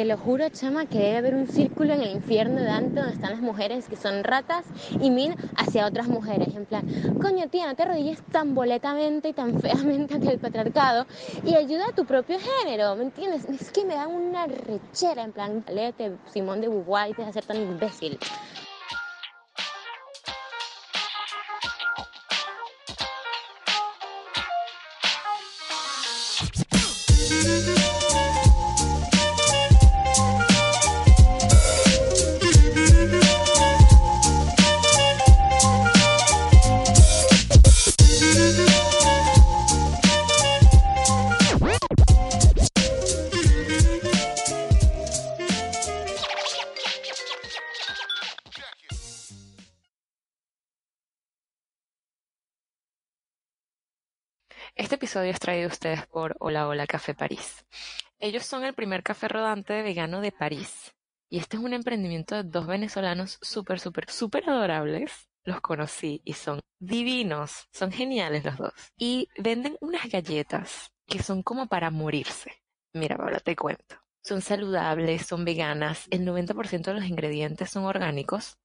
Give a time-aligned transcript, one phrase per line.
[0.00, 3.12] te lo juro, chama, que debe haber un círculo en el infierno de Dante donde
[3.12, 4.64] están las mujeres que son ratas
[4.98, 6.56] y min hacia otras mujeres.
[6.56, 6.86] En plan,
[7.20, 11.04] coño, tía, no te arrodilles tan boletamente y tan feamente ante el patriarcado
[11.44, 13.44] y ayuda a tu propio género, ¿me entiendes?
[13.44, 17.32] Es que me dan una rechera, en plan, léete Simón de Beauvoir te vas a
[17.34, 18.18] ser tan imbécil.
[55.10, 57.66] Episodio es traído a ustedes por Hola Hola Café París.
[58.20, 60.94] Ellos son el primer café rodante vegano de París.
[61.28, 65.28] Y este es un emprendimiento de dos venezolanos súper, súper, súper adorables.
[65.42, 68.72] Los conocí y son divinos, son geniales los dos.
[68.96, 72.62] Y venden unas galletas que son como para morirse.
[72.92, 73.96] Mira, ahora te cuento.
[74.22, 78.58] Son saludables, son veganas, el 90% de los ingredientes son orgánicos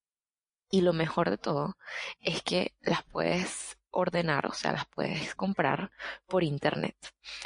[0.70, 1.76] y lo mejor de todo
[2.20, 5.92] es que las puedes ordenar, o sea, las puedes comprar
[6.28, 6.96] por internet.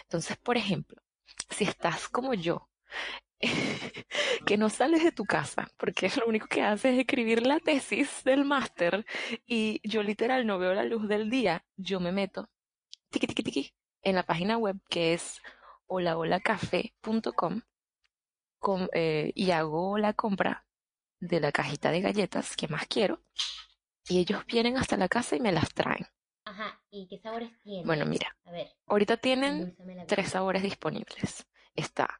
[0.03, 1.01] Entonces, por ejemplo,
[1.49, 2.69] si estás como yo,
[4.45, 8.23] que no sales de tu casa, porque lo único que haces es escribir la tesis
[8.23, 9.05] del máster
[9.45, 12.49] y yo literal no veo la luz del día, yo me meto
[13.09, 15.41] tiqui, tiqui, tiqui, en la página web que es
[15.87, 17.61] holaholacafé.com
[18.93, 20.65] eh, y hago la compra
[21.19, 23.21] de la cajita de galletas que más quiero
[24.07, 26.07] y ellos vienen hasta la casa y me las traen.
[26.49, 27.85] Ajá, ¿y qué sabores tienen?
[27.85, 31.45] Bueno, mira, A ver, ahorita tienen tres sabores disponibles.
[31.75, 32.19] Está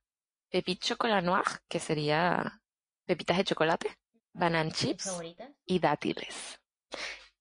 [0.50, 2.62] Pepite Chocolat Noir, que sería
[3.06, 3.98] pepitas de chocolate,
[4.34, 5.20] banana ¿Tus chips
[5.66, 6.62] y dátiles.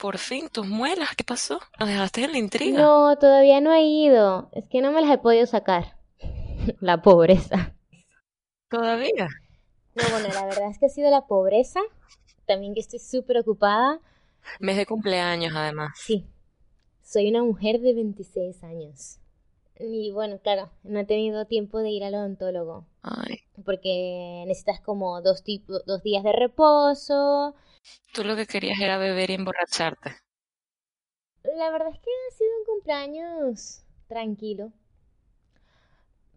[0.00, 1.60] Por fin, tus muelas, ¿qué pasó?
[1.78, 2.80] Nos dejaste en la intriga.
[2.80, 4.48] No, todavía no he ido.
[4.52, 5.96] Es que no me las he podido sacar.
[6.80, 7.74] La pobreza.
[8.70, 9.28] Todavía.
[9.94, 11.80] No, bueno, la verdad es que ha sido la pobreza.
[12.46, 14.00] También que estoy súper ocupada.
[14.58, 15.90] Mes de cumpleaños, además.
[15.96, 16.24] Sí,
[17.02, 19.18] soy una mujer de 26 años.
[19.78, 22.86] Y bueno, claro, no he tenido tiempo de ir al odontólogo.
[23.02, 25.42] Ay, Porque necesitas como dos,
[25.86, 27.54] dos días de reposo.
[28.12, 30.16] Tú lo que querías era beber y emborracharte.
[31.54, 34.72] La verdad es que ha sido un cumpleaños tranquilo.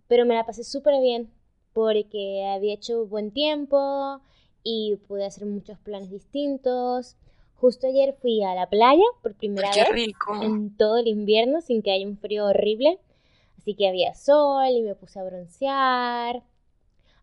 [0.08, 1.32] Pero me la pasé súper bien.
[1.74, 4.22] Porque había hecho buen tiempo
[4.64, 7.16] y pude hacer muchos planes distintos.
[7.56, 10.44] Justo ayer fui a la playa por primera qué vez rico.
[10.44, 13.00] en todo el invierno sin que haya un frío horrible.
[13.58, 16.44] Así que había sol y me puse a broncear.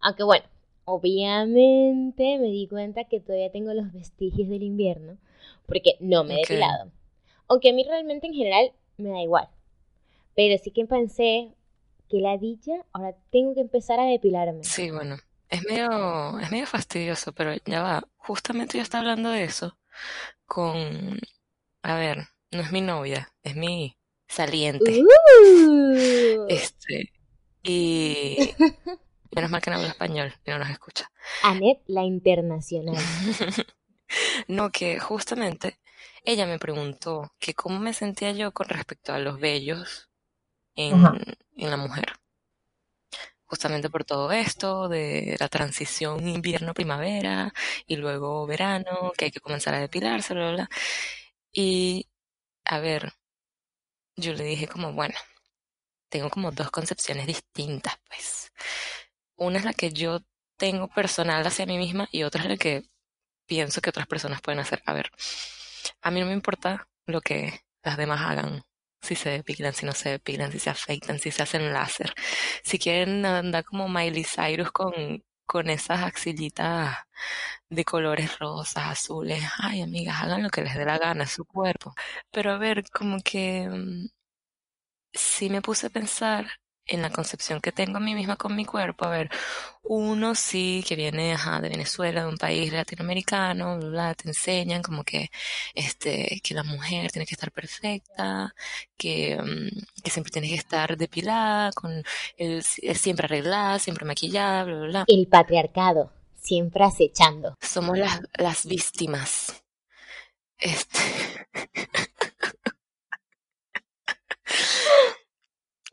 [0.01, 0.45] Aunque bueno,
[0.91, 5.19] obviamente me di cuenta que todavía tengo los vestigios del invierno
[5.67, 6.91] porque no me he depilado.
[7.49, 9.49] Aunque a mí realmente en general me da igual.
[10.35, 11.55] Pero sí que pensé
[12.09, 14.65] que la dicha, ahora tengo que empezar a depilarme.
[14.65, 15.17] Sí, bueno,
[15.49, 18.09] es medio, es medio fastidioso, pero ya va.
[18.17, 19.79] Justamente yo estaba hablando de eso
[20.47, 21.21] con,
[21.83, 22.19] a ver,
[22.51, 23.97] no es mi novia, es mi
[24.27, 25.01] saliente.
[25.01, 26.47] ¡Uh!
[26.49, 27.13] Este,
[27.63, 28.51] y
[29.33, 31.11] menos mal que no habla español y no nos escucha.
[31.43, 33.05] Anet, la internacional.
[34.49, 35.79] No, que justamente
[36.25, 40.11] ella me preguntó que cómo me sentía yo con respecto a los vellos
[40.77, 41.19] en,
[41.57, 42.15] en la mujer.
[43.45, 47.53] justamente por todo esto de la transición invierno-primavera
[47.87, 50.69] y luego verano, que hay que comenzar a depilarse, bla, bla, bla.
[51.53, 52.09] Y,
[52.65, 53.13] a ver,
[54.17, 55.15] yo le dije como, bueno,
[56.11, 58.40] tengo como dos concepciones distintas, pues.
[59.41, 60.21] Una es la que yo
[60.59, 62.83] tengo personal hacia mí misma y otra es la que
[63.47, 64.83] pienso que otras personas pueden hacer.
[64.87, 65.11] A ver,
[66.03, 68.63] a mí no me importa lo que las demás hagan
[69.03, 72.13] si se depilan, si no se depilan, si se afeitan, si se hacen láser.
[72.65, 76.99] Si quieren andar como Miley Cyrus con, con esas axillitas
[77.71, 81.95] de colores rosas, azules, ay amigas, hagan lo que les dé la gana, su cuerpo.
[82.31, 84.09] Pero a ver, como que mm,
[85.13, 86.47] sí me puse a pensar
[86.87, 89.31] en la concepción que tengo a mí misma con mi cuerpo, a ver,
[89.83, 95.05] uno sí que viene ajá, de Venezuela, de un país latinoamericano, bla, te enseñan como
[95.05, 95.31] que
[95.75, 98.55] este que la mujer tiene que estar perfecta,
[98.97, 102.03] que, mm, que siempre tiene que estar depilada, con
[102.37, 105.05] el, siempre arreglada, siempre maquillada, bla, bla, bla.
[105.07, 107.57] El patriarcado, siempre acechando.
[107.61, 109.63] Somos las, las víctimas.
[110.59, 110.99] Este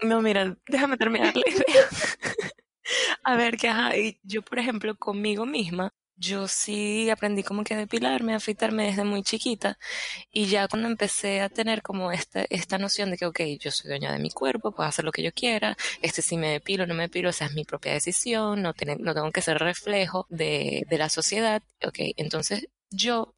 [0.02, 1.88] No, mira, déjame terminar la idea.
[3.24, 3.92] A ver, que ajá,
[4.24, 9.04] yo por ejemplo conmigo misma, yo sí aprendí como que a depilarme, a afeitarme desde
[9.04, 9.78] muy chiquita
[10.32, 13.90] y ya cuando empecé a tener como esta, esta noción de que, ok, yo soy
[13.90, 16.96] dueña de mi cuerpo, puedo hacer lo que yo quiera, este si me depilo no
[16.96, 20.98] me depilo, esa es mi propia decisión, no, no tengo que ser reflejo de, de
[20.98, 23.36] la sociedad, ok, entonces yo,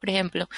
[0.00, 0.48] por ejemplo,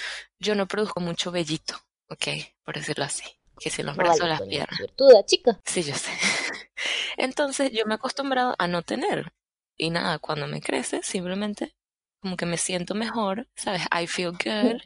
[0.41, 1.77] yo no produzco mucho vellito,
[2.09, 2.29] ok,
[2.65, 3.25] por decirlo así
[3.59, 4.81] que si los brazos las piernas.
[5.27, 5.61] chica.
[5.65, 6.11] Sí, yo sé.
[7.17, 9.33] Entonces yo me he acostumbrado a no tener.
[9.77, 11.75] Y nada, cuando me crece, simplemente
[12.21, 13.83] como que me siento mejor, ¿sabes?
[13.93, 14.81] I feel good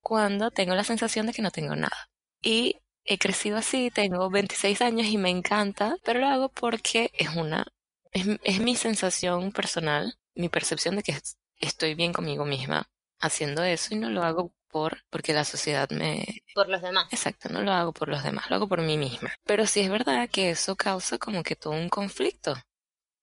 [0.00, 2.10] cuando tengo la sensación de que no tengo nada.
[2.42, 7.34] Y he crecido así, tengo 26 años y me encanta, pero lo hago porque es
[7.34, 7.66] una,
[8.12, 11.18] es, es mi sensación personal, mi percepción de que
[11.58, 16.24] estoy bien conmigo misma haciendo eso y no lo hago por porque la sociedad me
[16.54, 17.06] por los demás.
[17.12, 19.32] Exacto, no lo hago por los demás, lo hago por mí misma.
[19.44, 22.54] Pero sí es verdad que eso causa como que todo un conflicto.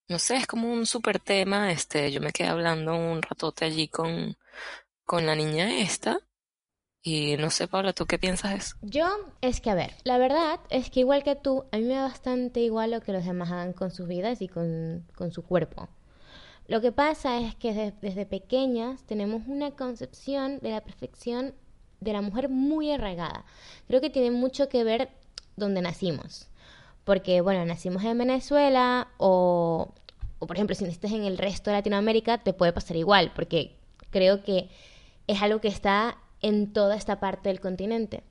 [0.08, 3.88] No sé, es como un super tema, este, yo me quedé hablando un ratote allí
[3.88, 4.36] con
[5.04, 6.18] con la niña esta
[7.06, 8.76] y no sé, Paula, ¿tú qué piensas de eso?
[8.80, 9.06] Yo,
[9.42, 12.04] es que a ver, la verdad es que igual que tú, a mí me da
[12.04, 15.90] bastante igual lo que los demás hagan con sus vidas y con, con su cuerpo.
[16.66, 21.54] Lo que pasa es que desde, pequeñas tenemos una concepción de la perfección
[22.00, 23.44] de la mujer muy arraigada.
[23.86, 25.10] Creo que tiene mucho que ver
[25.56, 26.48] donde nacimos.
[27.04, 29.92] Porque, bueno, nacimos en Venezuela o,
[30.38, 33.76] por ejemplo, si naciste en el resto de Latinoamérica, te puede pasar igual, porque
[34.10, 34.70] creo que
[35.26, 38.22] es algo que está en toda esta parte del continente,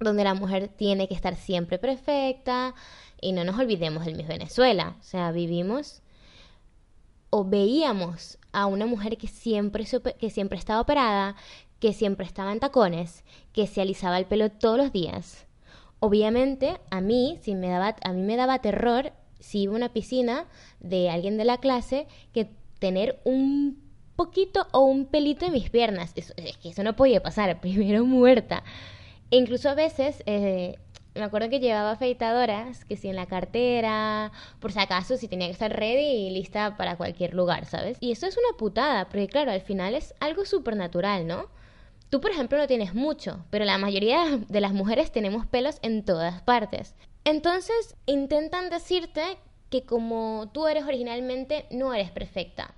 [0.00, 2.74] donde la mujer tiene que estar siempre perfecta
[3.20, 4.96] y no nos olvidemos del Miss Venezuela.
[4.98, 6.02] O sea, vivimos
[7.30, 9.84] o veíamos a una mujer que siempre,
[10.18, 11.36] que siempre estaba operada,
[11.80, 15.46] que siempre estaba en tacones, que se alisaba el pelo todos los días.
[16.00, 19.92] Obviamente, a mí, si me daba, a mí me daba terror si iba a una
[19.92, 20.46] piscina
[20.80, 23.80] de alguien de la clase que tener un
[24.16, 26.12] poquito o un pelito en mis piernas.
[26.16, 28.64] es que eso no podía pasar, primero muerta.
[29.30, 30.78] E incluso a veces eh,
[31.18, 35.48] me acuerdo que llevaba afeitadoras, que si en la cartera, por si acaso, si tenía
[35.48, 37.98] que estar ready y lista para cualquier lugar, ¿sabes?
[38.00, 41.46] Y eso es una putada, porque claro, al final es algo súper natural, ¿no?
[42.10, 46.04] Tú, por ejemplo, no tienes mucho, pero la mayoría de las mujeres tenemos pelos en
[46.04, 46.94] todas partes.
[47.24, 49.38] Entonces, intentan decirte
[49.70, 52.74] que como tú eres originalmente, no eres perfecta.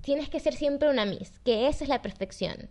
[0.00, 2.70] Tienes que ser siempre una Miss, que esa es la perfección.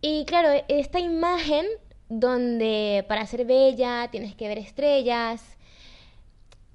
[0.00, 1.66] Y claro, esta imagen
[2.20, 5.42] donde para ser bella tienes que ver estrellas.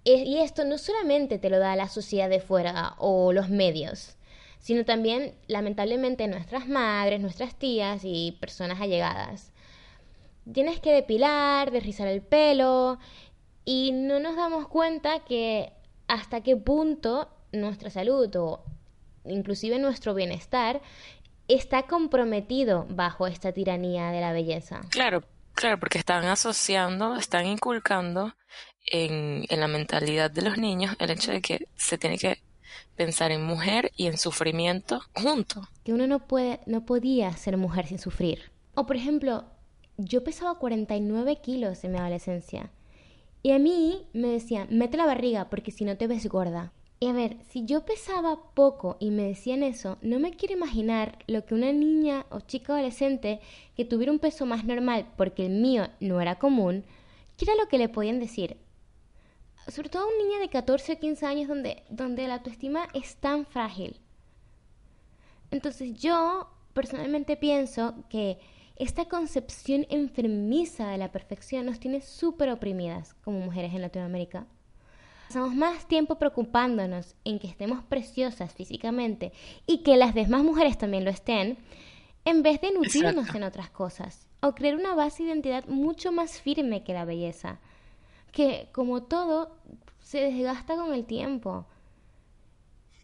[0.03, 4.17] Y esto no solamente te lo da la sociedad de fuera o los medios,
[4.60, 9.51] sino también, lamentablemente, nuestras madres, nuestras tías y personas allegadas.
[10.51, 12.98] Tienes que depilar, desrizar el pelo
[13.65, 15.72] y no nos damos cuenta que
[16.08, 18.63] hasta qué punto nuestra salud o
[19.25, 20.81] inclusive nuestro bienestar
[21.50, 24.82] está comprometido bajo esta tiranía de la belleza.
[24.89, 28.34] Claro, claro, porque están asociando, están inculcando
[28.86, 32.41] en, en la mentalidad de los niños el hecho de que se tiene que
[32.96, 35.68] pensar en mujer y en sufrimiento junto.
[35.84, 38.51] Que uno no puede, no podía ser mujer sin sufrir.
[38.75, 39.46] O por ejemplo,
[39.98, 42.72] yo pesaba 49 kilos en mi adolescencia.
[43.41, 46.74] Y a mí me decían, mete la barriga porque si no te ves gorda.
[47.00, 51.20] Y a ver, si yo pesaba poco y me decían eso, no me quiero imaginar
[51.27, 53.39] lo que una niña o chica adolescente
[53.75, 56.84] que tuviera un peso más normal porque el mío no era común,
[57.38, 58.58] ¿qué era lo que le podían decir?
[59.72, 63.46] sobre todo un niño de 14 o 15 años donde, donde la autoestima es tan
[63.46, 64.00] frágil.
[65.51, 68.39] Entonces yo personalmente pienso que
[68.75, 74.48] esta concepción enfermiza de la perfección nos tiene súper oprimidas como mujeres en Latinoamérica.
[75.29, 79.31] Pasamos más tiempo preocupándonos en que estemos preciosas físicamente
[79.67, 81.59] y que las demás mujeres también lo estén,
[82.25, 86.41] en vez de nutrirnos en otras cosas o crear una base de identidad mucho más
[86.41, 87.59] firme que la belleza,
[88.31, 89.55] que como todo
[90.01, 91.67] se desgasta con el tiempo.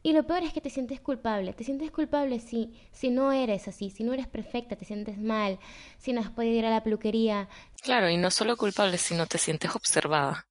[0.01, 1.53] Y lo peor es que te sientes culpable.
[1.53, 5.59] Te sientes culpable si, si no eres así, si no eres perfecta, te sientes mal,
[5.99, 7.49] si no has podido ir a la peluquería.
[7.83, 10.47] Claro, y no solo culpable, sino te sientes observada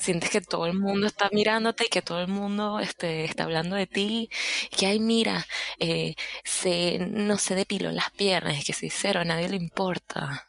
[0.00, 3.76] sientes que todo el mundo está mirándote y que todo el mundo este, está hablando
[3.76, 4.30] de ti,
[4.72, 5.46] y que, ay, mira,
[5.78, 10.48] eh, se, no se depiló las piernas, que se cero, a nadie le importa.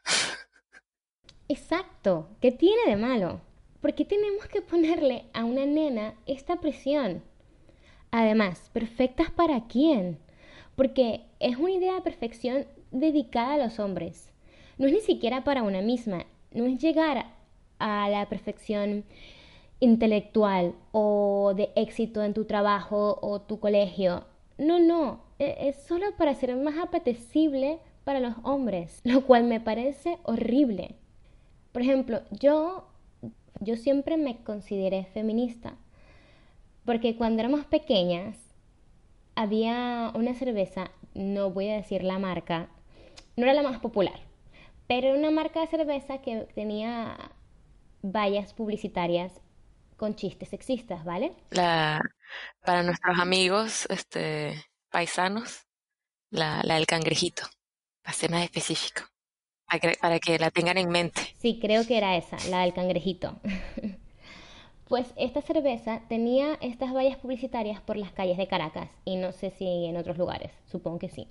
[1.47, 3.41] Exacto, ¿qué tiene de malo?
[3.81, 7.23] ¿Por qué tenemos que ponerle a una nena esta presión?
[8.11, 10.19] Además, ¿perfectas para quién?
[10.75, 14.31] Porque es una idea de perfección dedicada a los hombres.
[14.77, 17.25] No es ni siquiera para una misma, no es llegar
[17.79, 19.03] a la perfección
[19.81, 24.23] intelectual o de éxito en tu trabajo o tu colegio.
[24.57, 29.59] No, no, e, es solo para ser más apetecible para los hombres, lo cual me
[29.59, 30.95] parece horrible.
[31.73, 32.85] Por ejemplo, yo,
[33.59, 35.75] yo siempre me consideré feminista,
[36.85, 38.37] porque cuando éramos pequeñas
[39.35, 42.69] había una cerveza, no voy a decir la marca,
[43.35, 44.19] no era la más popular,
[44.87, 47.17] pero era una marca de cerveza que tenía
[48.03, 49.41] vallas publicitarias
[50.01, 51.31] con chistes sexistas, ¿vale?
[51.51, 52.01] La,
[52.65, 55.67] para nuestros amigos este, paisanos,
[56.31, 57.43] la, la del cangrejito,
[58.01, 59.03] para ser más específico,
[60.01, 61.21] para que, la tengan en mente.
[61.37, 63.39] Sí, creo que era esa, la del cangrejito.
[64.87, 69.51] Pues esta cerveza tenía estas vallas publicitarias por las calles de Caracas y no sé
[69.51, 71.29] si en otros lugares, supongo que sí.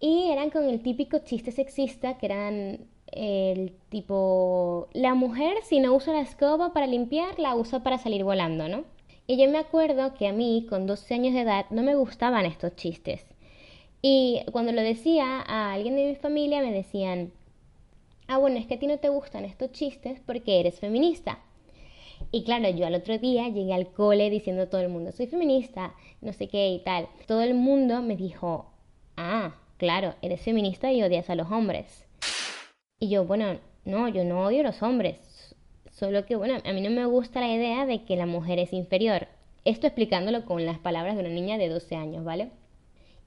[0.00, 5.94] Y eran con el típico chiste sexista que eran el tipo, la mujer si no
[5.94, 8.84] usa la escoba para limpiar, la usa para salir volando, ¿no?
[9.26, 12.46] Y yo me acuerdo que a mí, con 12 años de edad, no me gustaban
[12.46, 13.26] estos chistes.
[14.00, 17.32] Y cuando lo decía a alguien de mi familia, me decían,
[18.26, 21.40] ah, bueno, es que a ti no te gustan estos chistes porque eres feminista.
[22.30, 25.26] Y claro, yo al otro día llegué al cole diciendo a todo el mundo, soy
[25.26, 27.08] feminista, no sé qué y tal.
[27.26, 28.66] Todo el mundo me dijo,
[29.16, 32.07] ah, claro, eres feminista y odias a los hombres.
[33.00, 35.54] Y yo, bueno, no, yo no odio a los hombres.
[35.92, 38.72] Solo que, bueno, a mí no me gusta la idea de que la mujer es
[38.72, 39.28] inferior.
[39.64, 42.50] Esto explicándolo con las palabras de una niña de 12 años, ¿vale?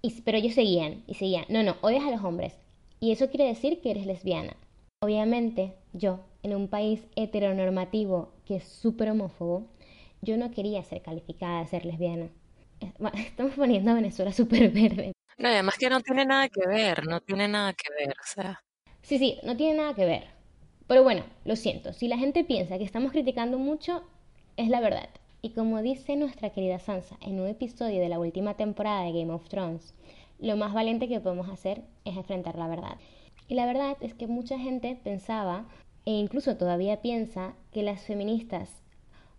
[0.01, 1.46] Y, pero ellos seguían y seguían.
[1.50, 2.54] No, no, odias a los hombres.
[3.00, 4.56] Y eso quiere decir que eres lesbiana.
[5.01, 9.68] Obviamente, yo, en un país heteronormativo que es súper homófobo,
[10.22, 12.30] yo no quería ser calificada de ser lesbiana.
[13.16, 15.13] Estamos poniendo a Venezuela súper verde.
[15.38, 18.62] No, además que no tiene nada que ver, no tiene nada que ver, o sea.
[19.01, 20.24] Sí, sí, no tiene nada que ver.
[20.88, 24.03] Pero bueno, lo siento, si la gente piensa que estamos criticando mucho,
[24.58, 25.10] es la verdad.
[25.41, 29.34] Y como dice nuestra querida Sansa en un episodio de la última temporada de Game
[29.34, 29.93] of Thrones,
[30.39, 32.98] lo más valiente que podemos hacer es enfrentar la verdad.
[33.48, 35.65] Y la verdad es que mucha gente pensaba,
[36.05, 38.81] e incluso todavía piensa, que las feministas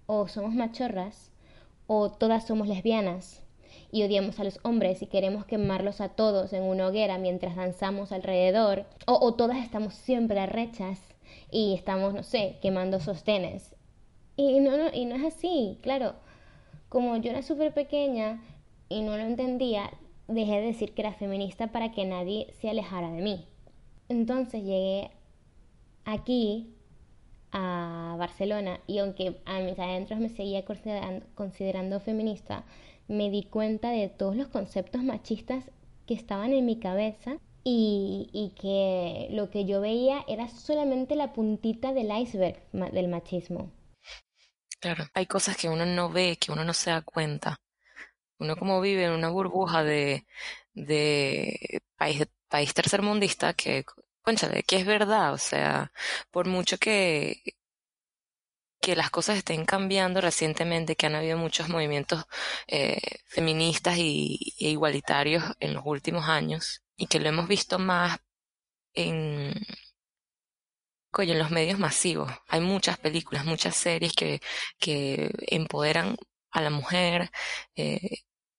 [0.07, 1.31] o somos machorras
[1.87, 3.42] o todas somos lesbianas
[3.93, 8.11] y odiamos a los hombres y queremos quemarlos a todos en una hoguera mientras danzamos
[8.11, 10.99] alrededor, o, todas estamos siempre arrechas
[11.51, 13.77] y estamos, no sé, quemando sostenes.
[14.35, 16.15] Y no, no, y no es así, claro.
[16.89, 18.43] Como yo era súper pequeña
[18.89, 19.91] y no lo entendía,
[20.27, 23.47] dejé de decir que era feminista para que nadie se alejara de mí.
[24.09, 25.11] Entonces llegué
[26.07, 26.75] aquí
[27.53, 32.65] a Barcelona y aunque a mis adentros me seguía considerando feminista,
[33.09, 35.65] me di cuenta de todos los conceptos machistas
[36.07, 41.93] que estaban en mi cabeza y, que lo que yo veía era solamente la puntita
[41.93, 43.71] del iceberg del machismo.
[44.81, 47.61] Claro, hay cosas que uno no ve, que uno no se da cuenta.
[48.39, 50.27] Uno como vive en una burbuja de,
[50.75, 53.85] de país, país tercermundista que,
[54.23, 55.93] conchale, que es verdad, o sea,
[56.33, 57.43] por mucho que,
[58.83, 62.25] que las cosas estén cambiando recientemente, que han habido muchos movimientos
[62.67, 68.19] eh, feministas y, e igualitarios en los últimos años y que lo hemos visto más
[68.95, 69.55] en,
[71.17, 72.33] en los medios masivos.
[72.49, 74.41] Hay muchas películas, muchas series que,
[74.79, 76.17] que empoderan
[76.51, 77.31] a la mujer
[77.77, 78.19] eh,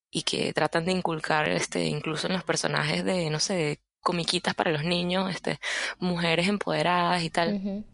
[0.10, 4.72] y que tratan de inculcar este incluso en los personajes de, no sé, comiquitas para
[4.72, 5.60] los niños, este,
[6.00, 7.86] mujeres empoderadas y tal.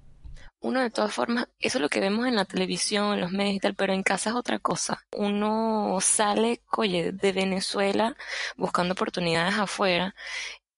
[0.62, 3.56] Uno de todas formas, eso es lo que vemos en la televisión, en los medios
[3.56, 5.06] y tal, pero en casa es otra cosa.
[5.12, 8.16] Uno sale, oye, de Venezuela
[8.58, 10.16] buscando oportunidades afuera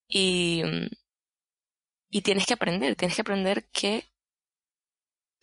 [0.08, 0.64] y,
[2.10, 4.12] y tienes que aprender, tienes que aprender que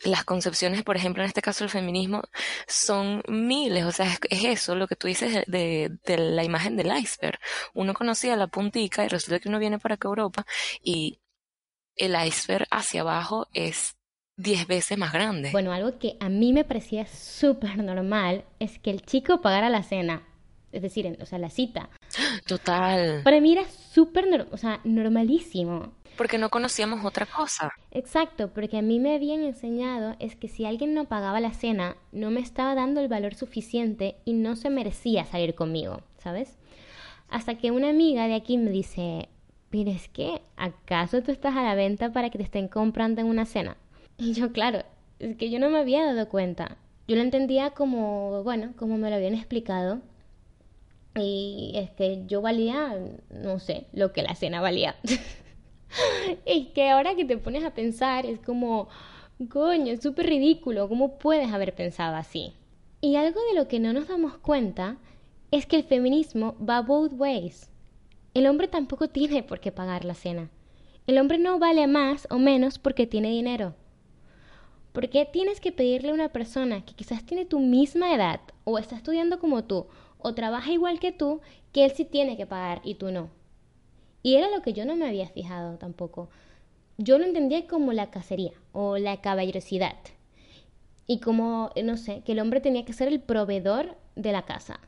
[0.00, 2.22] las concepciones, por ejemplo, en este caso el feminismo,
[2.68, 6.96] son miles, o sea, es, eso lo que tú dices de, de, la imagen del
[6.96, 7.38] iceberg.
[7.74, 10.46] Uno conocía la puntica y resulta que uno viene para Europa
[10.82, 11.20] y
[11.96, 13.97] el iceberg hacia abajo es
[14.38, 15.50] diez veces más grande.
[15.52, 19.82] Bueno, algo que a mí me parecía súper normal es que el chico pagara la
[19.82, 20.22] cena.
[20.72, 21.90] Es decir, o sea, la cita.
[22.46, 23.22] Total.
[23.24, 25.92] Para mí era súper, o sea, normalísimo.
[26.16, 27.72] Porque no conocíamos otra cosa.
[27.90, 31.96] Exacto, porque a mí me habían enseñado es que si alguien no pagaba la cena,
[32.12, 36.58] no me estaba dando el valor suficiente y no se merecía salir conmigo, ¿sabes?
[37.28, 39.28] Hasta que una amiga de aquí me dice,
[39.70, 43.28] pero es que, ¿acaso tú estás a la venta para que te estén comprando en
[43.28, 43.76] una cena?
[44.20, 44.82] Y yo, claro,
[45.20, 46.76] es que yo no me había dado cuenta.
[47.06, 50.00] Yo lo entendía como, bueno, como me lo habían explicado.
[51.14, 52.96] Y es que yo valía,
[53.30, 54.96] no sé, lo que la cena valía.
[56.44, 58.88] es que ahora que te pones a pensar, es como,
[59.48, 60.88] coño, es súper ridículo.
[60.88, 62.52] ¿Cómo puedes haber pensado así?
[63.00, 64.98] Y algo de lo que no nos damos cuenta
[65.50, 67.70] es que el feminismo va both ways.
[68.34, 70.50] El hombre tampoco tiene por qué pagar la cena.
[71.06, 73.74] El hombre no vale más o menos porque tiene dinero.
[74.98, 78.78] ¿Por qué tienes que pedirle a una persona que quizás tiene tu misma edad o
[78.78, 79.86] está estudiando como tú
[80.18, 81.40] o trabaja igual que tú
[81.72, 83.30] que él sí tiene que pagar y tú no?
[84.24, 86.30] Y era lo que yo no me había fijado tampoco.
[86.96, 89.94] Yo lo entendía como la cacería o la caballerosidad.
[91.06, 94.80] Y como, no sé, que el hombre tenía que ser el proveedor de la casa.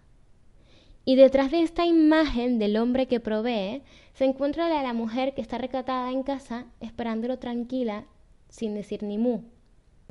[1.05, 5.57] Y detrás de esta imagen del hombre que provee, se encuentra la mujer que está
[5.57, 8.07] recatada en casa, esperándolo tranquila,
[8.49, 9.43] sin decir ni mu.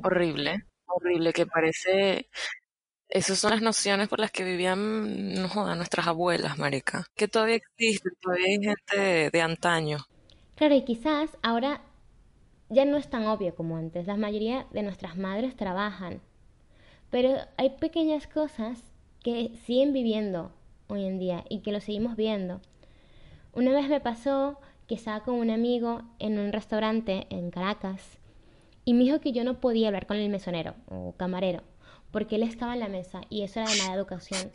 [0.02, 2.28] Horrible, horrible, que parece...
[3.08, 7.06] Esas son las nociones por las que vivían, no jodas, nuestras abuelas, marica.
[7.16, 9.98] Que todavía existen, todavía hay gente de, antaño.
[10.54, 11.82] Claro, y quizás ahora
[12.68, 14.06] ya no es tan obvio como antes.
[14.06, 16.20] La mayoría de nuestras madres trabajan.
[17.10, 18.80] Pero hay pequeñas cosas
[19.24, 20.52] que siguen viviendo
[20.86, 22.60] hoy en día y que lo seguimos viendo.
[23.52, 28.19] Una vez me pasó que estaba con un amigo en un restaurante en Caracas
[28.90, 31.62] y me dijo que yo no podía hablar con el mesonero o camarero,
[32.10, 34.50] porque él estaba en la mesa y eso era de mala educación.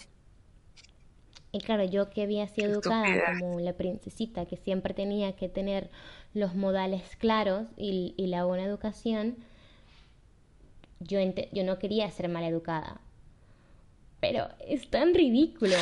[1.54, 5.90] Y claro, yo que había sido educada como la princesita, que siempre tenía que tener
[6.34, 9.38] los modales claros y, la buena educación,
[11.00, 11.18] yo,
[11.54, 13.00] yo no quería ser mal educada.
[14.20, 15.78] Pero es tan ridículo.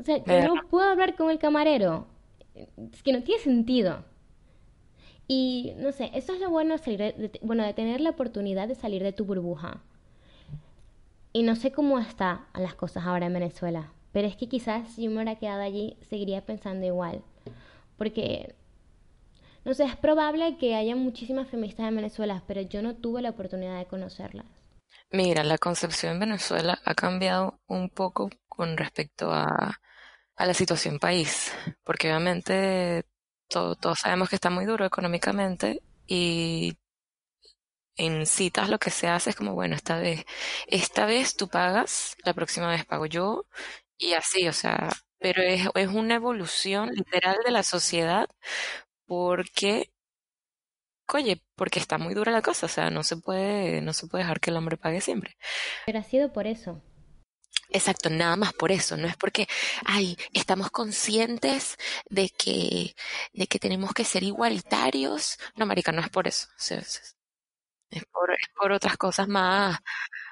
[0.00, 2.06] O sea, que no puedo hablar con el camarero.
[2.54, 4.04] Es que no tiene sentido.
[5.28, 9.02] Y no sé, eso es lo bueno de, bueno, de tener la oportunidad de salir
[9.02, 9.82] de tu burbuja.
[11.32, 15.04] Y no sé cómo están las cosas ahora en Venezuela, pero es que quizás si
[15.04, 17.22] yo me hubiera quedado allí seguiría pensando igual.
[17.98, 18.54] Porque,
[19.64, 23.30] no sé, es probable que haya muchísimas feministas en Venezuela, pero yo no tuve la
[23.30, 24.46] oportunidad de conocerlas.
[25.10, 29.80] Mira, la concepción en Venezuela ha cambiado un poco con respecto a,
[30.36, 31.52] a la situación país,
[31.84, 33.04] porque obviamente
[33.48, 36.76] todos sabemos que está muy duro económicamente y
[37.96, 40.24] en citas lo que se hace es como, bueno, esta vez,
[40.66, 43.46] esta vez tú pagas, la próxima vez pago yo
[43.98, 48.28] y así, o sea, pero es, es una evolución literal de la sociedad
[49.06, 49.90] porque,
[51.12, 54.24] oye, porque está muy dura la cosa, o sea, no se puede, no se puede
[54.24, 55.36] dejar que el hombre pague siempre.
[55.86, 56.82] Pero ha sido por eso.
[57.70, 59.48] Exacto, nada más por eso, no es porque,
[59.84, 61.76] ay, estamos conscientes
[62.08, 62.94] de que,
[63.32, 65.38] de que tenemos que ser igualitarios.
[65.56, 66.46] No, marica, no es por eso.
[67.90, 69.78] Es, por, es por otras cosas más,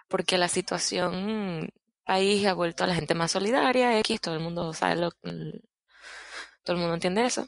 [0.08, 1.70] porque la situación
[2.04, 6.76] país ha vuelto a la gente más solidaria, X, todo el mundo sabe lo, todo
[6.76, 7.46] el mundo entiende eso.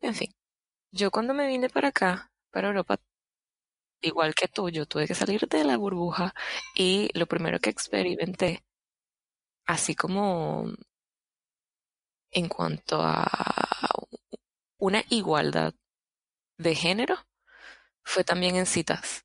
[0.00, 0.34] En fin,
[0.92, 2.98] yo cuando me vine para acá, para Europa,
[4.02, 6.34] igual que tú, yo tuve que salir de la burbuja
[6.74, 8.62] y lo primero que experimenté
[9.66, 10.66] así como
[12.32, 13.26] en cuanto a
[14.78, 15.74] una igualdad
[16.58, 17.16] de género,
[18.04, 19.24] fue también en citas.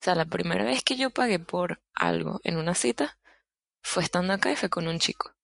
[0.00, 3.18] O sea, la primera vez que yo pagué por algo en una cita
[3.82, 5.34] fue estando acá y fue con un chico.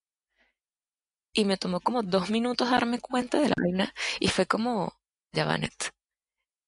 [1.33, 4.93] Y me tomó como dos minutos darme cuenta de la vaina y fue como,
[5.31, 5.93] ya Vanet,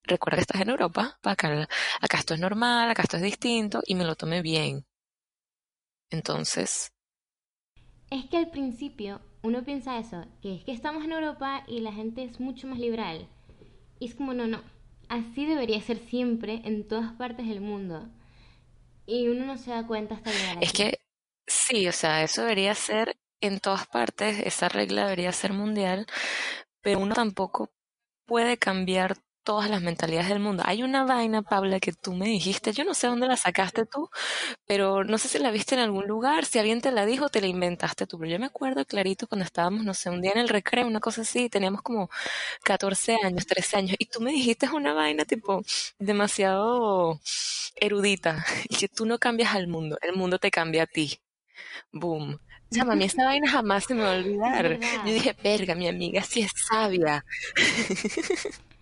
[0.03, 1.67] recuerda que estás en Europa, acá,
[2.01, 4.85] acá esto es normal, acá esto es distinto y me lo tomé bien.
[6.09, 6.91] Entonces,
[8.09, 11.91] es que al principio uno piensa eso, que es que estamos en Europa y la
[11.91, 13.27] gente es mucho más liberal.
[13.99, 14.61] Y es como, no, no,
[15.09, 18.07] así debería ser siempre en todas partes del mundo.
[19.05, 20.99] Y uno no se da cuenta hasta llegar Es que
[21.45, 26.07] sí, o sea, eso debería ser en todas partes, esa regla debería ser mundial,
[26.81, 27.69] pero uno tampoco
[28.25, 30.63] puede cambiar todas las mentalidades del mundo.
[30.65, 34.09] Hay una vaina, Paula, que tú me dijiste, yo no sé dónde la sacaste tú,
[34.67, 37.41] pero no sé si la viste en algún lugar, si alguien te la dijo, te
[37.41, 38.17] la inventaste tú.
[38.19, 40.99] Pero yo me acuerdo clarito cuando estábamos, no sé, un día en el recreo, una
[40.99, 42.09] cosa así, teníamos como
[42.63, 45.61] 14 años, 13 años, y tú me dijiste una vaina tipo
[45.99, 47.21] demasiado
[47.75, 51.19] erudita, y que tú no cambias al mundo, el mundo te cambia a ti.
[51.91, 52.39] Boom.
[52.71, 54.79] O sea, a mí esta vaina jamás se me va a olvidar.
[55.05, 57.23] Yo dije, verga, mi amiga sí es sabia.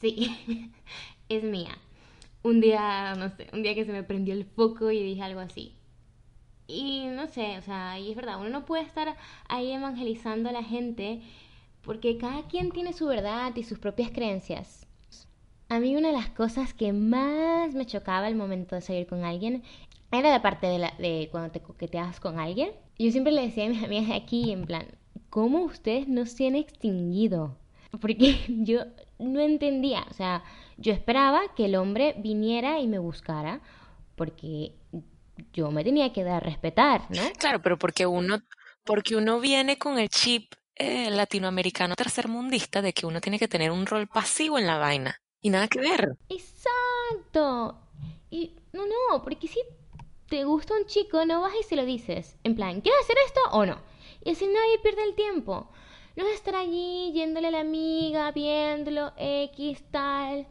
[0.00, 0.72] Sí,
[1.28, 1.76] es mía.
[2.42, 5.40] Un día, no sé, un día que se me prendió el foco y dije algo
[5.40, 5.74] así.
[6.66, 9.16] Y no sé, o sea, y es verdad, uno no puede estar
[9.48, 11.20] ahí evangelizando a la gente
[11.82, 14.86] porque cada quien tiene su verdad y sus propias creencias.
[15.68, 19.24] A mí una de las cosas que más me chocaba al momento de salir con
[19.24, 19.62] alguien
[20.12, 22.70] era la parte de, cuando te coqueteas con alguien.
[22.98, 24.86] Yo siempre le decía a mis amigas aquí, en plan,
[25.28, 27.56] ¿cómo ustedes no se han extinguido?
[28.00, 28.82] Porque yo
[29.20, 30.42] no entendía, o sea,
[30.76, 33.60] yo esperaba que el hombre viniera y me buscara,
[34.16, 34.74] porque
[35.52, 37.22] yo me tenía que dar a respetar, ¿no?
[37.38, 38.40] Claro, pero porque uno,
[38.84, 43.70] porque uno viene con el chip eh, latinoamericano tercermundista de que uno tiene que tener
[43.70, 45.20] un rol pasivo en la vaina.
[45.42, 46.16] Y nada que ver.
[46.28, 47.78] Exacto.
[48.30, 49.60] Y no, no, porque si
[50.28, 52.36] te gusta un chico, no vas y se lo dices.
[52.44, 53.78] En plan, ¿quieres hacer esto o no?
[54.24, 55.70] Y así nadie pierde el tiempo.
[56.16, 60.46] No estar allí yéndole a la amiga, viéndolo, X, tal.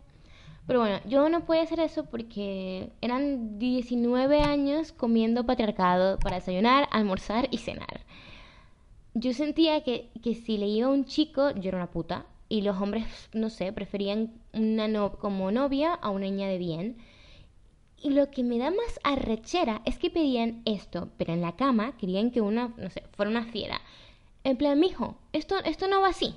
[0.67, 6.87] Pero bueno, yo no puedo hacer eso porque eran 19 años comiendo patriarcado para desayunar,
[6.91, 8.05] almorzar y cenar.
[9.15, 12.25] Yo sentía que, que si le iba a un chico, yo era una puta.
[12.47, 16.97] Y los hombres, no sé, preferían una no como novia a una niña de bien.
[18.01, 21.97] Y lo que me da más arrechera es que pedían esto, pero en la cama
[21.97, 23.81] querían que una, no sé, fuera una fiera.
[24.43, 26.35] En plan, mijo, esto, esto no va así.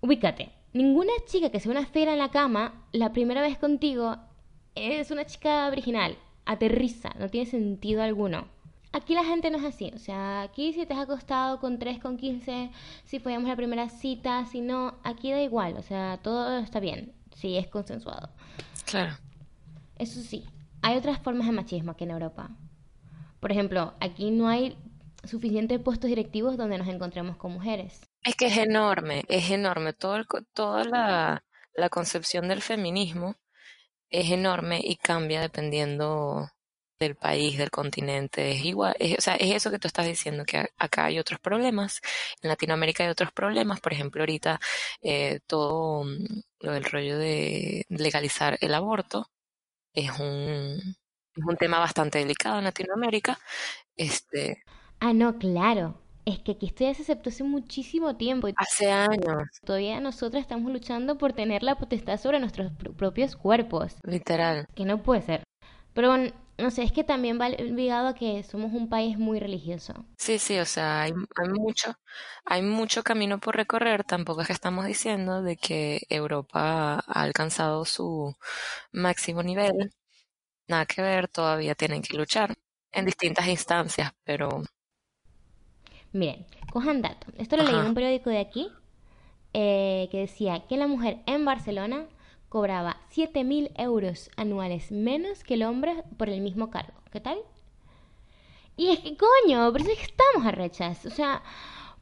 [0.00, 0.50] Ubícate.
[0.72, 4.16] Ninguna chica que sea una fiera en la cama, la primera vez contigo,
[4.74, 6.18] es una chica original.
[6.44, 8.46] Aterriza, no tiene sentido alguno.
[8.92, 11.98] Aquí la gente no es así, o sea, aquí si te has acostado con 3,
[11.98, 12.70] con 15,
[13.04, 17.12] si podíamos la primera cita, si no, aquí da igual, o sea, todo está bien,
[17.34, 18.30] si es consensuado.
[18.86, 19.14] Claro.
[19.98, 20.44] Eso sí,
[20.82, 22.50] hay otras formas de machismo aquí en Europa.
[23.40, 24.76] Por ejemplo, aquí no hay
[25.26, 28.00] suficientes puestos directivos donde nos encontremos con mujeres.
[28.22, 29.92] Es que es enorme, es enorme.
[29.92, 33.36] Todo toda la, la concepción del feminismo
[34.10, 36.48] es enorme y cambia dependiendo
[36.98, 40.70] del país, del continente, es igual, o sea, es eso que tú estás diciendo, que
[40.78, 42.00] acá hay otros problemas,
[42.42, 44.60] en Latinoamérica hay otros problemas, por ejemplo, ahorita
[45.02, 49.30] eh, todo mm, lo del rollo de legalizar el aborto
[49.94, 50.96] es un,
[51.36, 53.38] es un tema bastante delicado en Latinoamérica,
[53.96, 54.64] este,
[55.00, 56.00] Ah, no, claro.
[56.24, 58.48] Es que aquí esto ya se aceptó hace muchísimo tiempo.
[58.56, 59.48] Hace años.
[59.64, 63.96] Todavía nosotros estamos luchando por tener la potestad sobre nuestros propios cuerpos.
[64.02, 64.66] Literal.
[64.74, 65.44] Que no puede ser.
[65.94, 66.16] Pero
[66.58, 69.94] no sé, es que también va ligado a que somos un país muy religioso.
[70.18, 71.94] Sí, sí, o sea, hay, hay, mucho,
[72.44, 74.02] hay mucho camino por recorrer.
[74.02, 78.34] Tampoco es que estamos diciendo de que Europa ha alcanzado su
[78.90, 79.92] máximo nivel.
[80.66, 82.56] Nada que ver, todavía tienen que luchar
[82.90, 84.64] en distintas instancias, pero
[86.16, 87.34] Miren, cojan datos.
[87.36, 88.68] Esto lo leí en un periódico de aquí
[89.52, 92.06] eh, que decía que la mujer en Barcelona
[92.48, 96.94] cobraba 7.000 euros anuales menos que el hombre por el mismo cargo.
[97.12, 97.38] ¿Qué tal?
[98.78, 101.04] Y es que, coño, pero es que estamos arrechas.
[101.04, 101.42] O sea,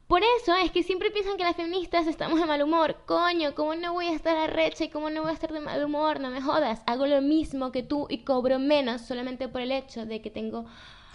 [0.07, 2.95] por eso es que siempre piensan que las feministas estamos de mal humor.
[3.05, 5.83] Coño, ¿cómo no voy a estar arrecha y cómo no voy a estar de mal
[5.83, 6.21] humor?
[6.21, 6.81] No me jodas.
[6.85, 10.65] Hago lo mismo que tú y cobro menos solamente por el hecho de que tengo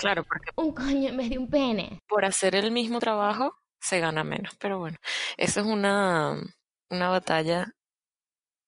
[0.00, 2.00] Claro, porque un coño en vez de un pene.
[2.08, 4.96] Por hacer el mismo trabajo se gana menos, pero bueno,
[5.36, 6.40] eso es una,
[6.88, 7.70] una batalla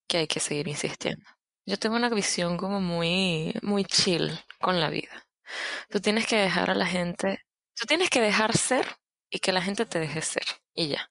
[0.07, 1.25] que hay que seguir insistiendo.
[1.64, 5.27] Yo tengo una visión como muy, muy chill con la vida.
[5.88, 7.38] Tú tienes que dejar a la gente,
[7.75, 8.87] tú tienes que dejar ser
[9.31, 11.11] y que la gente te deje ser y ya.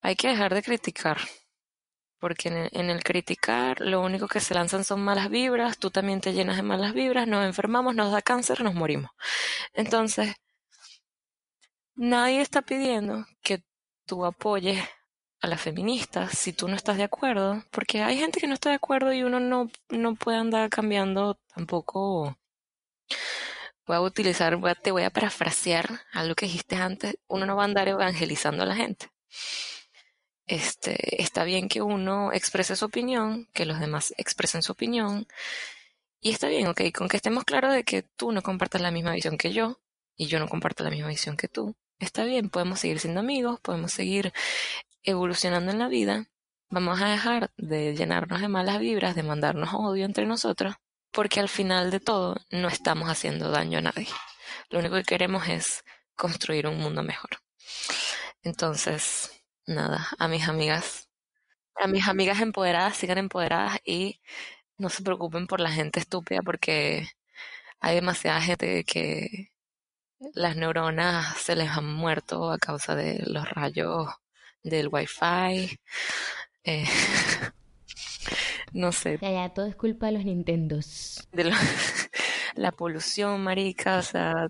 [0.00, 1.18] Hay que dejar de criticar
[2.22, 6.32] porque en el, criticar lo único que se lanzan son malas vibras, tú también te
[6.32, 9.10] llenas de malas vibras, nos enfermamos, nos da cáncer, nos morimos.
[9.72, 10.32] Entonces,
[11.96, 13.64] nadie está pidiendo que
[14.06, 14.80] tú apoyes
[15.40, 18.68] a las feministas si tú no estás de acuerdo, porque hay gente que no está
[18.68, 22.38] de acuerdo y uno no, no puede andar cambiando tampoco.
[23.84, 27.64] Voy a utilizar, te voy a parafrasear algo que dijiste antes, uno no va a
[27.64, 29.08] andar evangelizando a la gente.
[30.52, 35.26] Este, está bien que uno exprese su opinión, que los demás expresen su opinión,
[36.20, 39.12] y está bien, ok, con que estemos claros de que tú no compartas la misma
[39.12, 39.80] visión que yo,
[40.14, 43.60] y yo no comparto la misma visión que tú, está bien, podemos seguir siendo amigos,
[43.60, 44.34] podemos seguir
[45.04, 46.26] evolucionando en la vida,
[46.68, 50.74] vamos a dejar de llenarnos de malas vibras, de mandarnos odio entre nosotros,
[51.12, 54.08] porque al final de todo no estamos haciendo daño a nadie.
[54.68, 55.82] Lo único que queremos es
[56.14, 57.30] construir un mundo mejor.
[58.42, 61.08] Entonces, nada, a mis amigas,
[61.76, 64.20] a mis amigas empoderadas, sigan empoderadas y
[64.78, 67.08] no se preocupen por la gente estúpida porque
[67.80, 69.52] hay demasiada gente que
[70.34, 74.08] las neuronas se les han muerto a causa de los rayos
[74.62, 75.78] del wifi.
[76.64, 76.84] Eh,
[78.72, 79.18] no sé.
[79.20, 81.28] Ya, ya, todo es culpa de los Nintendos.
[81.32, 81.44] De
[82.54, 84.48] la polución, marica, o sea,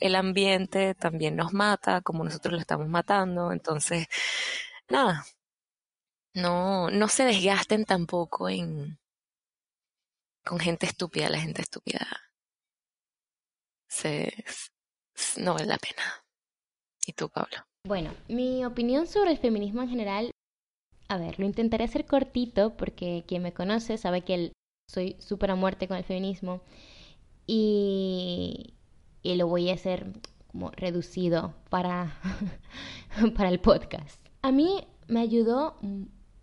[0.00, 3.52] el, ambiente también nos mata, como nosotros lo estamos matando.
[3.52, 4.06] Entonces,
[4.88, 5.24] nada,
[6.34, 8.98] no, no se desgasten tampoco en
[10.44, 12.06] con gente estúpida, la gente estúpida
[15.38, 16.02] no vale la pena.
[17.06, 17.56] ¿Y tú, Pablo?
[17.84, 20.30] Bueno, mi opinión sobre el feminismo en general,
[21.08, 24.52] a ver, lo intentaré hacer cortito porque quien me conoce sabe que
[24.88, 26.62] soy súper a muerte con el feminismo
[27.46, 28.74] y,
[29.22, 30.12] y lo voy a hacer
[30.50, 32.18] como reducido para,
[33.36, 34.20] para el podcast.
[34.42, 35.76] A mí me ayudó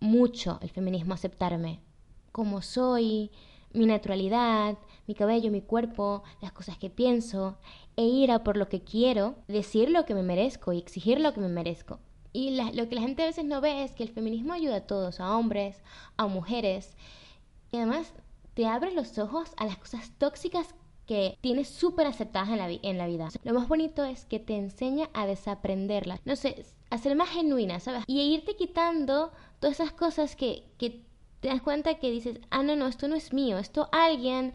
[0.00, 1.80] mucho el feminismo a aceptarme
[2.34, 3.30] como soy,
[3.72, 7.58] mi naturalidad, mi cabello, mi cuerpo, las cosas que pienso,
[7.96, 11.32] e ir a por lo que quiero, decir lo que me merezco y exigir lo
[11.32, 12.00] que me merezco.
[12.32, 14.86] Y lo que la gente a veces no ve es que el feminismo ayuda a
[14.86, 15.80] todos, a hombres,
[16.16, 16.96] a mujeres,
[17.70, 18.12] y además
[18.54, 20.74] te abre los ojos a las cosas tóxicas
[21.06, 23.28] que tienes súper aceptadas en la, en la vida.
[23.44, 26.20] Lo más bonito es que te enseña a desaprenderlas.
[26.24, 28.04] No sé, a ser más genuina, ¿sabes?
[28.06, 31.02] Y a irte quitando todas esas cosas que, que
[31.40, 34.54] te das cuenta que dices, ah, no, no, esto no es mío, esto alguien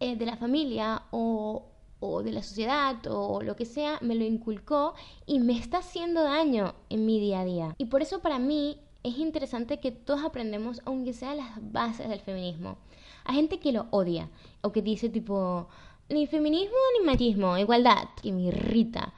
[0.00, 1.66] eh, de la familia o,
[2.00, 4.94] o de la sociedad o lo que sea me lo inculcó
[5.24, 7.74] y me está haciendo daño en mi día a día.
[7.78, 12.20] Y por eso para mí es interesante que todos aprendemos, aunque sean las bases del
[12.20, 12.76] feminismo.
[13.26, 14.28] Hay gente que lo odia
[14.62, 15.68] o que dice tipo,
[16.08, 19.12] ni feminismo ni machismo, igualdad, que me irrita.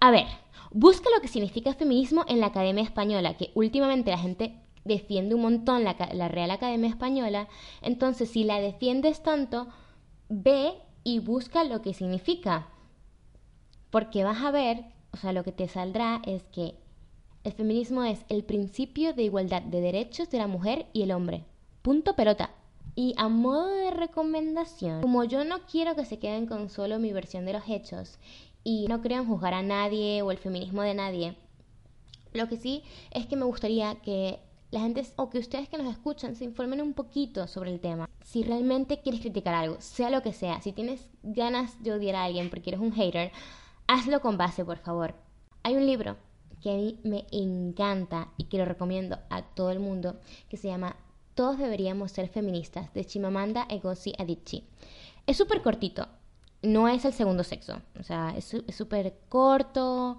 [0.00, 0.26] A ver,
[0.70, 5.42] busca lo que significa feminismo en la Academia Española, que últimamente la gente defiende un
[5.42, 7.48] montón la, la Real Academia Española.
[7.82, 9.68] Entonces, si la defiendes tanto,
[10.28, 10.72] ve
[11.04, 12.68] y busca lo que significa.
[13.90, 16.74] Porque vas a ver, o sea, lo que te saldrá es que
[17.44, 21.44] el feminismo es el principio de igualdad de derechos de la mujer y el hombre.
[21.82, 22.50] Punto pelota.
[22.94, 27.12] Y a modo de recomendación, como yo no quiero que se queden con solo mi
[27.12, 28.18] versión de los hechos
[28.64, 31.36] y no creo en juzgar a nadie o el feminismo de nadie,
[32.32, 35.90] lo que sí es que me gustaría que la gente o que ustedes que nos
[35.90, 38.08] escuchan se informen un poquito sobre el tema.
[38.22, 42.24] Si realmente quieres criticar algo, sea lo que sea, si tienes ganas de odiar a
[42.24, 43.32] alguien porque eres un hater,
[43.86, 45.14] hazlo con base, por favor.
[45.62, 46.16] Hay un libro
[46.60, 50.68] que a mí me encanta y que lo recomiendo a todo el mundo, que se
[50.68, 50.96] llama
[51.38, 54.64] Todos deberíamos ser feministas, de Chimamanda Ngozi Adichie.
[55.24, 56.08] Es súper cortito,
[56.62, 60.18] no es el segundo sexo, o sea, es súper corto,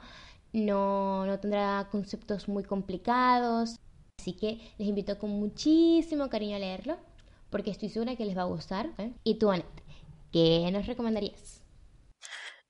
[0.53, 3.75] no, no tendrá conceptos muy complicados.
[4.17, 6.97] Así que les invito con muchísimo cariño a leerlo,
[7.49, 8.89] porque estoy segura que les va a gustar.
[8.97, 9.11] ¿eh?
[9.25, 9.83] Y tú, Annette,
[10.31, 11.61] ¿qué nos recomendarías?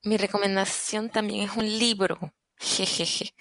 [0.02, 2.18] Mi recomendación también es un libro.
[2.58, 3.32] Jejeje.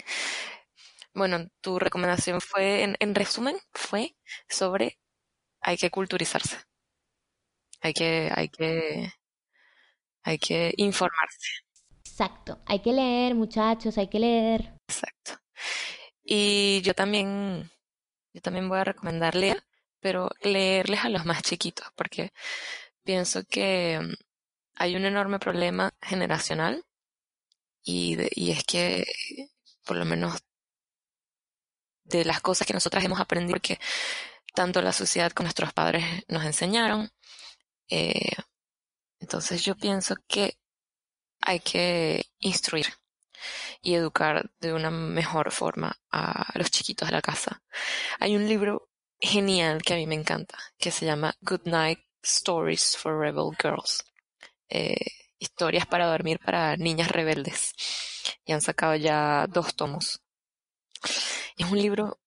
[1.15, 4.15] Bueno, tu recomendación fue, en resumen, fue
[4.47, 4.98] sobre
[5.69, 6.57] hay que culturizarse.
[7.81, 9.13] Hay que, hay que,
[10.23, 11.51] hay que informarse.
[12.03, 12.59] Exacto.
[12.65, 14.73] Hay que leer, muchachos, hay que leer.
[14.87, 15.33] Exacto.
[16.23, 17.69] Y yo también
[18.33, 19.63] yo también voy a recomendar leer,
[19.99, 22.33] pero leerles a los más chiquitos, porque
[23.03, 24.13] pienso que mm,
[24.75, 26.83] hay un enorme problema generacional
[27.83, 29.05] y, y es que,
[29.85, 30.41] por lo menos,
[32.05, 33.79] de las cosas que nosotras hemos aprendido, que
[34.59, 37.09] tanto la sociedad como nuestros padres nos enseñaron.
[37.87, 38.35] Eh,
[39.21, 40.59] entonces yo pienso que
[41.39, 42.87] hay que instruir
[43.81, 47.63] y educar de una mejor forma a los chiquitos de la casa.
[48.19, 52.97] Hay un libro genial que a mí me encanta, que se llama Good Night Stories
[52.97, 54.03] for Rebel Girls.
[54.67, 54.97] Eh,
[55.37, 57.71] historias para dormir para niñas rebeldes.
[58.43, 60.21] Y han sacado ya dos tomos.
[61.55, 62.19] Es un libro,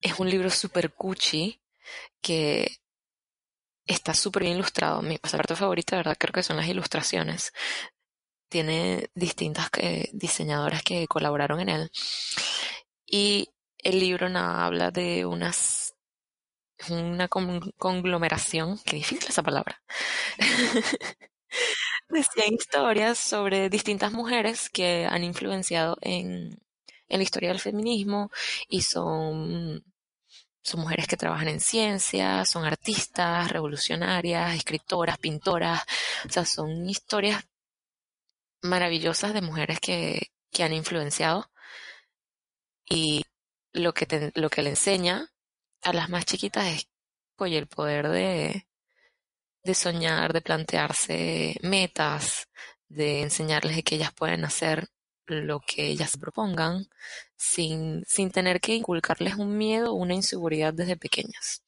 [0.00, 1.60] es un libro super cuchi
[2.20, 2.78] que
[3.86, 5.02] está súper bien ilustrado.
[5.02, 7.52] Mi parte favorita, de verdad, creo que son las ilustraciones
[8.48, 11.90] tiene distintas eh, diseñadoras que colaboraron en él.
[13.06, 15.94] Y el libro habla de unas
[16.90, 19.82] una conglomeración, qué difícil esa palabra,
[22.10, 26.60] de 100 historias sobre distintas mujeres que han influenciado en,
[27.08, 28.30] en la historia del feminismo
[28.68, 29.84] y son
[30.66, 35.84] son mujeres que trabajan en ciencia, son artistas, revolucionarias, escritoras, pintoras,
[36.24, 37.44] o sea, son historias
[38.62, 41.48] maravillosas de mujeres que, que han influenciado.
[42.84, 43.22] Y
[43.72, 45.32] lo que, lo que le enseña
[45.82, 46.88] a las más chiquitas es
[47.38, 48.66] el poder de,
[49.62, 52.48] de soñar, de plantearse metas,
[52.88, 54.88] de enseñarles que ellas pueden hacer
[55.26, 56.88] lo que ellas propongan
[57.36, 61.62] sin, sin tener que inculcarles un miedo o una inseguridad desde pequeñas.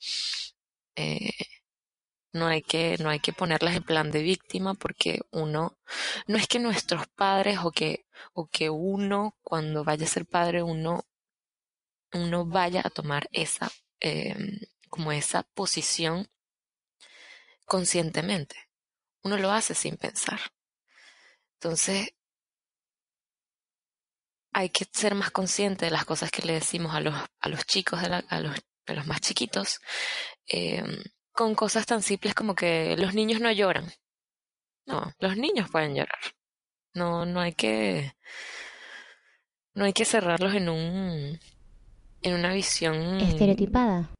[0.96, 1.30] Eh,
[2.32, 5.76] no hay que, no hay que ponerlas en plan de víctima porque uno,
[6.26, 10.62] no es que nuestros padres o que, o que uno cuando vaya a ser padre
[10.62, 11.04] uno,
[12.12, 16.28] uno vaya a tomar esa, em, como esa posición
[17.66, 18.56] conscientemente.
[19.22, 20.40] Uno lo hace sin pensar.
[21.54, 22.14] Entonces,
[24.58, 27.64] hay que ser más consciente de las cosas que le decimos a los, a los
[27.64, 29.78] chicos, de a, los, a los más chiquitos,
[30.48, 33.86] em, con cosas tan simples como que los niños no lloran.
[34.84, 36.18] No, los niños pueden llorar.
[36.92, 38.14] No, no hay que,
[39.74, 41.38] no hay que cerrarlos en un,
[42.22, 44.10] en una visión estereotipada.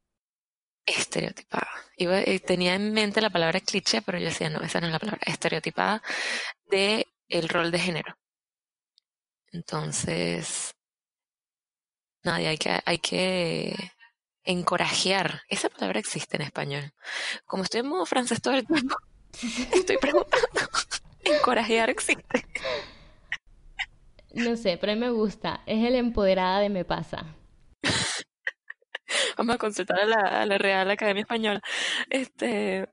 [0.85, 1.67] Estereotipada.
[1.97, 4.93] Iba, eh, tenía en mente la palabra cliché, pero yo decía, no, esa no es
[4.93, 5.21] la palabra.
[5.25, 6.01] Estereotipada
[6.71, 8.18] de el rol de género.
[9.51, 10.75] Entonces,
[12.23, 13.75] nadie, hay que, hay que
[14.43, 15.41] encorajear.
[15.49, 16.93] Esa palabra existe en español.
[17.45, 18.95] Como estoy en modo francés todo el tiempo,
[19.73, 20.61] estoy preguntando.
[21.23, 22.45] encorajear existe.
[24.33, 25.63] No sé, pero a mí me gusta.
[25.65, 27.35] Es el empoderada de Me Pasa.
[29.37, 31.61] Vamos a consultar a la, a la Real Academia Española.
[32.09, 32.89] Este,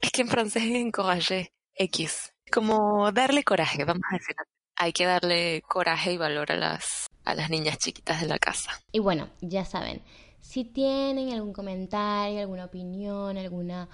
[0.00, 2.34] es que en francés es encourager, X.
[2.50, 4.36] Como darle coraje, vamos a decir
[4.82, 8.72] hay que darle coraje y valor a las, a las niñas chiquitas de la casa.
[8.90, 10.02] Y bueno, ya saben,
[10.40, 13.88] si tienen algún comentario, alguna opinión, alguna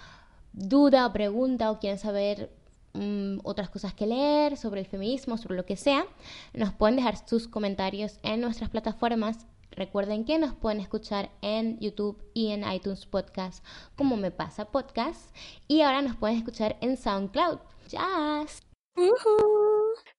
[0.55, 2.51] duda o pregunta o quieren saber
[2.95, 6.07] mm, otras cosas que leer sobre el feminismo, sobre lo que sea,
[6.55, 9.47] nos pueden dejar sus comentarios en nuestras plataformas.
[9.71, 13.63] Recuerden que nos pueden escuchar en YouTube y en iTunes Podcast
[13.95, 15.37] como Me Pasa Podcast.
[15.69, 17.59] Y ahora nos pueden escuchar en SoundCloud.
[17.89, 18.68] ¡Jazz!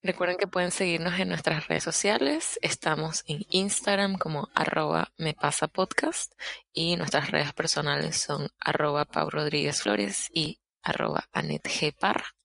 [0.01, 2.57] Recuerden que pueden seguirnos en nuestras redes sociales.
[2.61, 6.33] Estamos en Instagram como arroba me pasa podcast
[6.73, 11.93] y nuestras redes personales son arroba Pau Rodríguez Flores y arroba Anet G.
[11.97, 12.35] Parra.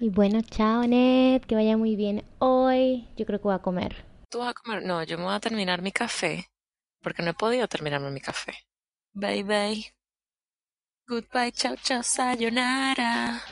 [0.00, 3.08] Y bueno, chao Anet, que vaya muy bien hoy.
[3.16, 4.04] Yo creo que voy a comer.
[4.30, 4.82] ¿Tú vas a comer?
[4.82, 6.50] No, yo me voy a terminar mi café
[7.02, 8.54] porque no he podido terminarme mi café.
[9.12, 9.94] Bye bye.
[11.06, 13.42] Goodbye, chao, chao, sayonara.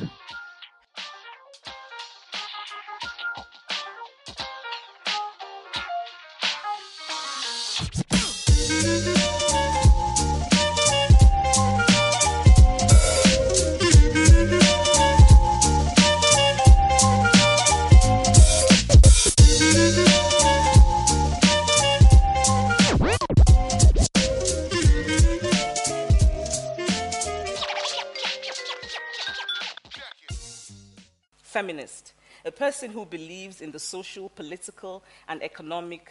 [31.62, 32.12] Feminist,
[32.44, 36.10] a person who believes in the social, political, and economic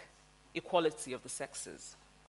[0.55, 1.95] equality of the sexes.